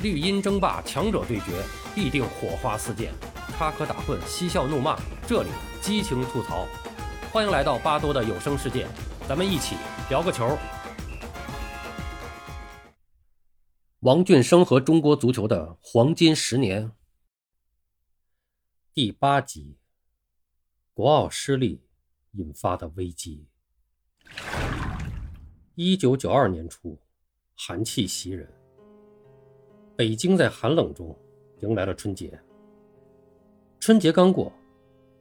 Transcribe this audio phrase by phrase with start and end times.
[0.00, 1.60] 绿茵争霸，强者对决，
[1.92, 3.12] 必定火花四溅，
[3.56, 5.48] 插科打诨，嬉笑怒骂，这里
[5.82, 6.68] 激情吐槽。
[7.32, 8.86] 欢迎来到巴多的有声世界，
[9.28, 9.74] 咱们一起
[10.08, 10.56] 聊个球。
[14.00, 16.92] 王俊生和中国足球的黄金十年，
[18.94, 19.78] 第八集：
[20.94, 21.82] 国奥失利
[22.34, 23.48] 引发的危机。
[25.74, 27.00] 一九九二年初，
[27.56, 28.57] 寒气袭人。
[29.98, 31.12] 北京在寒冷中
[31.58, 32.30] 迎来了春节。
[33.80, 34.52] 春节刚过，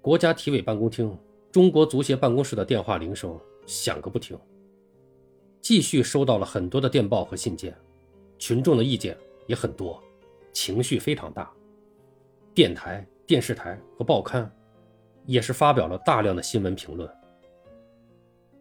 [0.00, 1.14] 国家体委办公厅、
[1.50, 4.34] 中国足协办公室的电话铃声响个不停。
[5.60, 7.76] 继续收到了很多的电报和信件，
[8.38, 9.14] 群众的意见
[9.46, 10.02] 也很多，
[10.54, 11.52] 情绪非常大。
[12.54, 14.50] 电台、电视台和报刊
[15.26, 17.06] 也是发表了大量的新闻评论。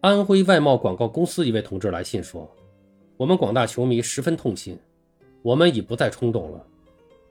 [0.00, 2.50] 安徽外贸广告公司一位同志来信说
[3.18, 4.78] ：“我们广大球迷十分痛心。”
[5.42, 6.64] 我们已不再冲动了。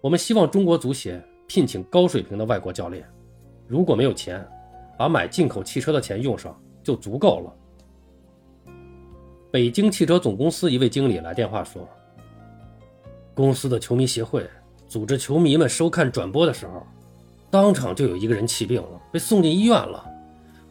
[0.00, 3.06] 我们希望中国足协聘请高水平的外国教练。
[3.66, 4.46] 如果没有钱，
[4.98, 8.72] 把买进口汽车的钱用上就足够了。
[9.50, 11.88] 北京汽车总公司一位经理来电话说
[13.34, 14.48] ：“公司的球迷协会
[14.88, 16.86] 组织球迷们收看转播的时候，
[17.50, 20.04] 当场就有一个人气病了，被送进医院了。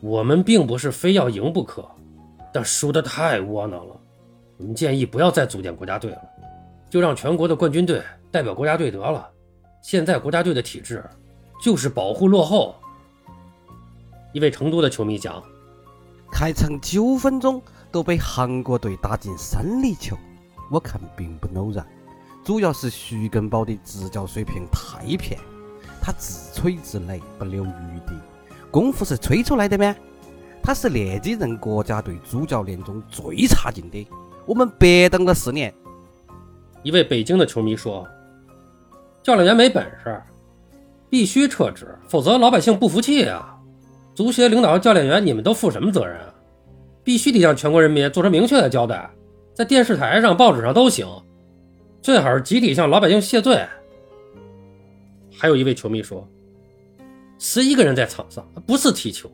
[0.00, 1.88] 我们并不是非要赢不可，
[2.52, 4.00] 但输得太窝囊了。
[4.58, 6.22] 我们建议不要再组建国家队了。”
[6.88, 9.28] 就让全国的冠军队代表国家队得了。
[9.82, 11.04] 现在国家队的体制
[11.62, 12.74] 就是保护落后。
[14.32, 15.42] 一位成都的球迷讲
[16.30, 20.16] ：“开场九分钟都被韩国队打进三粒球，
[20.70, 21.86] 我看并不偶然，
[22.44, 25.40] 主要是徐根宝的执教水平太偏，
[26.02, 28.12] 他自吹自擂不留余地。
[28.70, 29.96] 功夫是吹出来的吗？
[30.62, 34.06] 他是那几任国家队主教练中最差劲的。
[34.44, 35.72] 我们白等了四年。”
[36.86, 38.06] 一位北京的球迷说
[39.20, 40.22] ：“教练员没本事，
[41.10, 43.58] 必须撤职，否则老百姓不服气啊！
[44.14, 46.32] 足协领导和、教练员，你们都负什么责任啊？
[47.02, 49.10] 必须得向全国人民做出明确的交代，
[49.52, 51.04] 在电视台上、报纸上都行，
[52.00, 53.66] 最好是集体向老百姓谢罪。”
[55.36, 56.24] 还有一位球迷说
[57.36, 59.28] ：“十一个人在场上，不是踢球，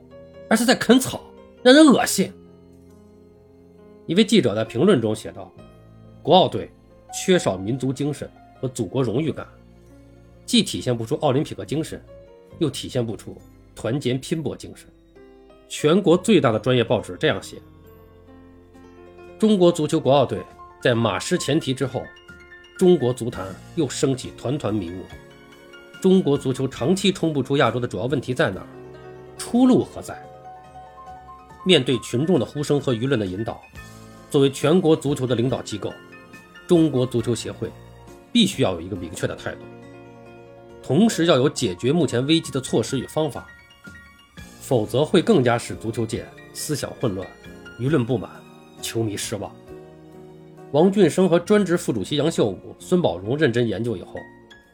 [0.48, 1.20] 而是在啃草，
[1.62, 2.32] 让人恶心。”
[4.08, 5.52] 一位记者在评论中写道
[6.24, 6.72] ：“国奥队。”
[7.12, 8.28] 缺少民族精神
[8.60, 9.46] 和祖国荣誉感，
[10.46, 12.02] 既体现不出奥林匹克精神，
[12.58, 13.36] 又体现不出
[13.74, 14.88] 团结拼搏精神。
[15.68, 17.56] 全国最大的专业报纸这样写：
[19.38, 20.38] 中国足球国奥队
[20.80, 22.02] 在马失前蹄之后，
[22.78, 23.46] 中国足坛
[23.76, 25.02] 又升起团团迷雾。
[26.00, 28.66] 中国足球长期冲不出亚洲的主要问题在哪儿？
[29.38, 30.20] 出路何在？
[31.64, 33.62] 面对群众的呼声和舆论的引导，
[34.30, 35.92] 作为全国足球的领导机构。
[36.72, 37.70] 中国足球协会
[38.32, 39.58] 必须要有一个明确的态度，
[40.82, 43.46] 同时要有解决目前危机的措施与方法，
[44.58, 47.28] 否则会更加使足球界思想混乱、
[47.78, 48.30] 舆论不满、
[48.80, 49.54] 球迷失望。
[50.70, 54.14] 王俊生和专职副主席杨秀武、孙宝荣认真研究以后，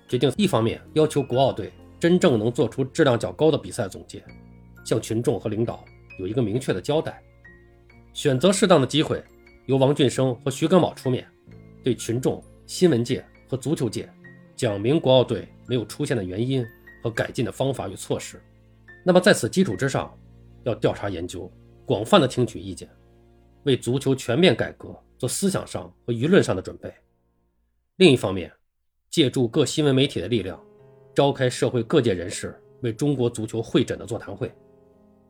[0.07, 4.23] 决定一方面要求国奥队真正能做出质量较高的比赛总结，
[4.85, 5.85] 向群众和领导
[6.21, 7.21] 有一个明确的交代，
[8.15, 9.21] 选择适当的机会，
[9.67, 11.27] 由王俊生和徐根宝出面。
[11.83, 14.09] 对群众、新闻界和足球界
[14.57, 16.65] 讲明国奥队没有出现的原因
[17.03, 18.41] 和改进的方法与措施。
[19.05, 20.17] 那么在此基础之上，
[20.65, 21.51] 要调查研究，
[21.87, 22.89] 广泛的听取意见，
[23.63, 26.93] 为足球全面改革做思想上和舆论上的准备。
[27.97, 28.53] 另一方面，
[29.09, 30.63] 借助各新闻媒体的力量，
[31.15, 34.53] 召开社会各界人士为中国足球会诊的座谈会，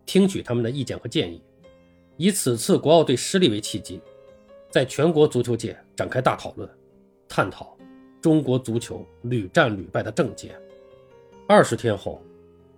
[0.07, 1.43] 听取他们的意见和建议，
[2.17, 4.01] 以此次国奥队失利为契机。
[4.71, 6.69] 在全国足球界展开大讨论，
[7.27, 7.75] 探讨
[8.21, 10.55] 中国足球屡战屡败的症结。
[11.47, 12.21] 二十天后，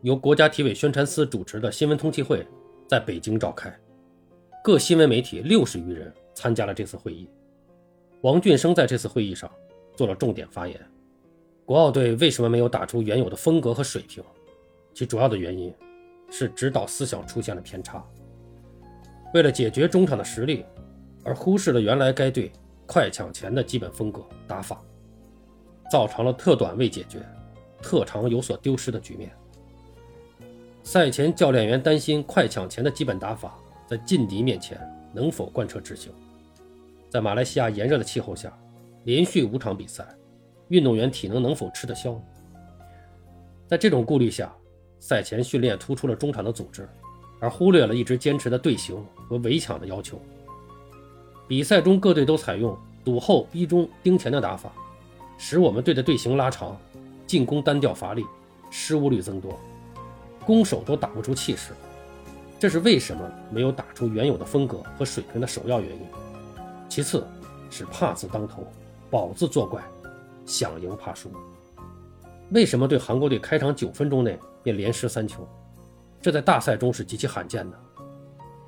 [0.03, 2.47] 由国家体委宣传司主持的新闻通气会
[2.87, 3.77] 在北京召开，
[4.63, 7.29] 各新闻媒体六十余人参加了这次会议。
[8.21, 9.51] 王俊生在这次会议上
[9.97, 10.81] 做了重点发言。
[11.65, 14.23] 国奥队为什么没有打出原有的风格和水平？
[14.95, 15.75] 其主要的原因
[16.31, 18.05] 是指导思想出现了偏差。
[19.35, 20.65] 为了解决中场的实力。
[21.25, 22.51] 而忽视了原来该队
[22.87, 24.83] 快抢前的基本风格打法，
[25.91, 27.21] 造成了特短未解决、
[27.83, 29.31] 特长有所丢失的局面。
[30.83, 34.81] 赛前教练员担心快抢前的基本打法在劲敌面前
[35.13, 36.11] 能否贯彻执行。
[37.09, 38.57] 在马来西亚炎热的气候下，
[39.05, 40.07] 连续五场比赛，
[40.69, 42.21] 运动员体能能否吃得消？
[43.67, 44.53] 在这种顾虑下，
[44.99, 46.89] 赛前训练突出了中场的组织，
[47.41, 50.21] 而忽略了一直坚持的队形和围抢的要求。
[51.51, 54.71] 比赛中各队都采用堵后逼中盯前的打法，
[55.37, 56.79] 使我们队的队形拉长，
[57.27, 58.25] 进攻单调乏力，
[58.71, 59.59] 失误率增多，
[60.47, 61.73] 攻守都打不出气势。
[62.57, 66.03] 这是为什么没有打出原有的风格和水平的首要原因。
[66.89, 67.27] 其次，
[67.69, 68.65] 是怕字当头，
[69.11, 69.83] 保字作怪，
[70.47, 71.33] 想赢怕输。
[72.51, 75.45] 为什么对韩国队开场九分钟内便连失三球？
[76.23, 77.77] 这在大赛中是极其罕见的。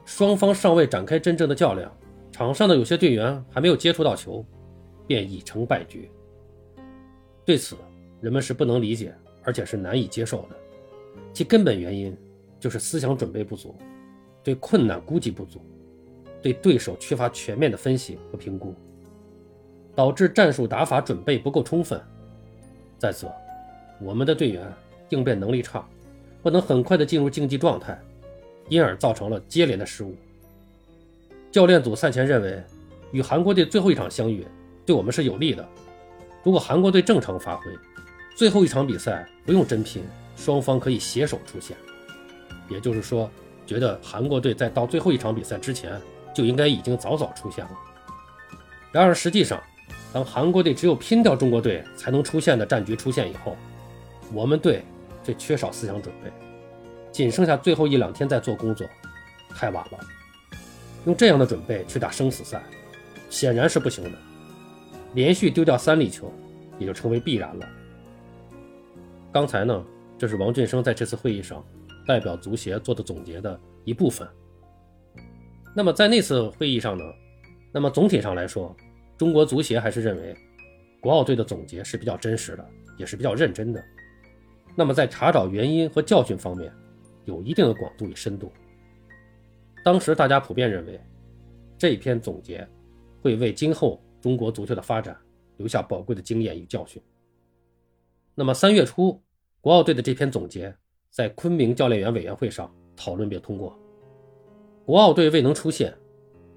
[0.05, 1.89] 双方尚未展开真正的较量，
[2.33, 4.45] 场上的有些队员还没有接触到球，
[5.07, 6.11] 便已成败局。
[7.45, 7.77] 对此，
[8.21, 9.15] 人们是不能理解，
[9.45, 10.57] 而且是难以接受的。
[11.33, 12.17] 其根本原因。
[12.61, 13.75] 就是思想准备不足，
[14.41, 15.61] 对困难估计不足，
[16.41, 18.73] 对对手缺乏全面的分析和评估，
[19.97, 22.01] 导致战术打法准备不够充分。
[23.01, 23.29] 再则，
[24.01, 24.73] 我们的队员
[25.09, 25.85] 应变能力差，
[26.41, 28.01] 不能很快的进入竞技状态，
[28.69, 30.15] 因而造成了接连的失误。
[31.53, 32.65] 教练组赛前认为，
[33.11, 34.47] 与韩国队最后一场相遇
[34.87, 35.69] 对我们是有利的。
[36.43, 37.65] 如果韩国队正常发挥，
[38.35, 40.03] 最后一场比赛不用真拼，
[40.35, 41.77] 双方可以携手出线。
[42.71, 43.31] 也就是说，
[43.67, 46.01] 觉得韩国队在到最后一场比赛之前
[46.35, 47.71] 就应该已经早早出现了。
[48.91, 49.63] 然而实际上，
[50.11, 53.55] 当韩国队只有拼掉中国队才能出现的战局出现以后，
[54.33, 54.83] 我们队
[55.23, 56.33] 却缺少思想准备，
[57.13, 58.89] 仅剩下最后一两天在做工作，
[59.55, 59.99] 太晚了。
[61.07, 62.63] 用这样的准备去打生死赛，
[63.29, 64.11] 显然是不行的。
[65.15, 66.33] 连续丢掉三粒球，
[66.79, 67.69] 也就成为必然了。
[69.33, 69.85] 刚才呢，
[70.19, 71.65] 这是王俊生在这次会议上。
[72.05, 74.27] 代表足协做的总结的一部分。
[75.73, 77.05] 那么在那次会议上呢，
[77.71, 78.75] 那么总体上来说，
[79.17, 80.37] 中国足协还是认为
[81.01, 82.67] 国奥队的总结是比较真实的，
[82.99, 83.81] 也是比较认真的。
[84.75, 86.73] 那么在查找原因和教训方面，
[87.25, 88.53] 有一定的广度与深度。
[89.83, 91.01] 当时大家普遍认为，
[91.77, 92.67] 这篇总结
[93.21, 95.17] 会为今后中国足球的发展
[95.57, 97.03] 留下宝贵的经验与教训。
[98.35, 99.21] 那么三月初，
[99.61, 100.75] 国奥队的这篇总结。
[101.11, 103.79] 在昆明教练员委员会上讨论并通过，
[104.87, 105.95] 国奥队未能出现，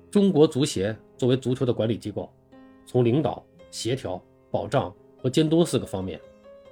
[0.09, 2.31] 中国足协作为足球的管理机构，
[2.85, 6.17] 从领导、协调、保障和监督四个方面，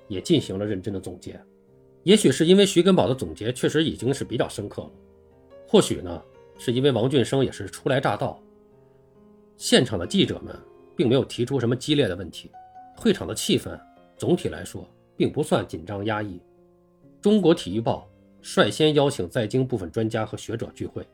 [0.07, 1.37] 也进行了认真的总结。
[2.03, 4.91] 也许是因为徐根宝的总结确实已经是比较深刻了，
[5.67, 6.23] 或许呢
[6.65, 8.41] 是因为王俊生也是初来乍到，
[9.57, 10.57] 现场的记者们
[10.95, 12.49] 并没有提出什么激烈的问题，
[12.95, 13.77] 会场的气氛
[14.15, 14.87] 总体来说
[15.17, 16.41] 并不算紧张压抑。
[17.19, 18.09] 中国体育报
[18.41, 21.05] 率先邀请在京部分专家和学者聚会，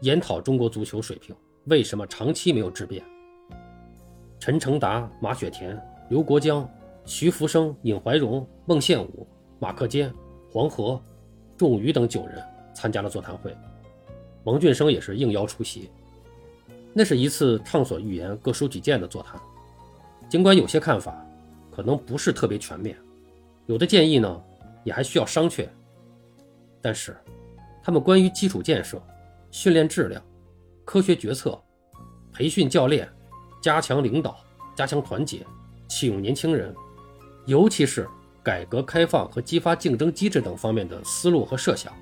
[0.00, 1.32] 研讨中国足球水平
[1.66, 3.00] 为什么长期没有质变。
[4.40, 6.68] 陈成达、马雪田、刘国江、
[7.04, 9.24] 徐福生、尹怀荣、孟宪武、
[9.60, 10.12] 马克坚、
[10.50, 11.00] 黄河、
[11.56, 12.42] 仲宇等九人
[12.74, 13.56] 参加了座谈会，
[14.44, 15.90] 王俊生也是应邀出席。
[16.92, 19.40] 那是一次畅所欲言、各抒己见的座谈，
[20.28, 21.24] 尽管有些看法
[21.70, 22.96] 可能不是特别全面，
[23.66, 24.42] 有的建议呢。
[24.82, 25.68] 也还需要商榷，
[26.80, 27.14] 但是，
[27.82, 28.98] 他们关于基础建设、
[29.50, 30.24] 训练质量、
[30.86, 31.60] 科学决策、
[32.32, 33.06] 培训教练、
[33.60, 34.38] 加强领导、
[34.74, 35.46] 加强团结、
[35.86, 36.74] 启用年轻人，
[37.44, 38.08] 尤其是
[38.42, 41.92] 改革开放和激发竞争机制等方面的思路和设想，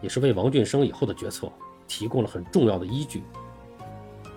[0.00, 1.50] 也是为王俊生以后的决策
[1.86, 3.22] 提供了很重要的依据。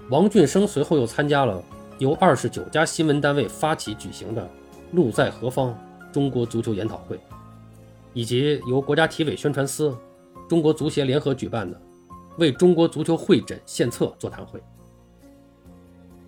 [0.09, 1.63] 王俊生随后又参加了
[1.99, 4.49] 由二十九家新闻单位发起举行的
[4.91, 5.77] “路在何方”
[6.11, 7.19] 中国足球研讨会。
[8.13, 9.97] 以及由国家体委宣传司、
[10.47, 11.81] 中国足协联合举办的
[12.37, 14.61] “为中国足球会诊献策”座谈会，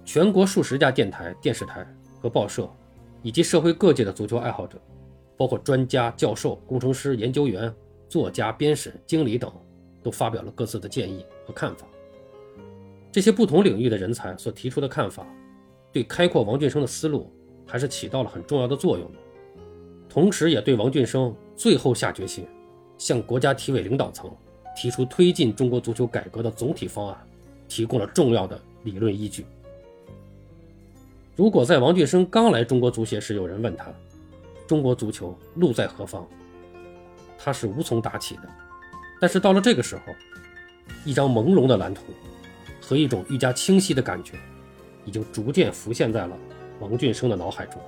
[0.03, 1.85] 全国数十家电台、电视台
[2.19, 2.67] 和报社，
[3.21, 4.79] 以及社会各界的足球爱好者，
[5.37, 7.71] 包括专家、教授、工程师、研究员、
[8.07, 9.51] 作家、编审、经理等，
[10.01, 11.85] 都发表了各自的建议和看法。
[13.11, 15.25] 这些不同领域的人才所提出的看法，
[15.91, 17.31] 对开阔王俊生的思路
[17.65, 19.17] 还是起到了很重要的作用的。
[20.09, 22.45] 同时，也对王俊生最后下决心，
[22.97, 24.29] 向国家体委领导层
[24.75, 27.17] 提出推进中国足球改革的总体方案，
[27.67, 29.45] 提供了重要的理论依据。
[31.35, 33.93] 如果在王俊生刚来中国足协时，有人问他，
[34.67, 36.25] 中国足球路在何方，
[37.45, 38.41] 他是无从打起的。
[39.21, 40.01] 但是到了这个时候，
[41.05, 42.01] 一张朦胧的蓝图
[42.81, 44.33] 和一种愈加清晰的感觉，
[45.05, 46.35] 已经逐渐浮现在了
[46.79, 47.79] 王俊生的脑海中。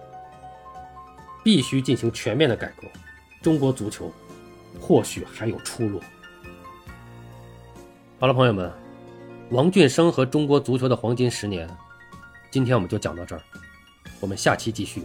[1.44, 2.88] 必须进行全面的改革，
[3.42, 4.12] 中国足球
[4.80, 6.00] 或许还有出路。
[8.20, 8.72] 好了，朋友们，
[9.50, 11.68] 王俊生和中国足球的黄金十年，
[12.52, 13.42] 今天我们就讲到这儿，
[14.20, 15.02] 我们下期继续。